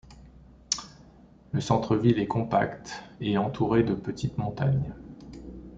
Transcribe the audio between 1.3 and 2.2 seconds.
Le centre-ville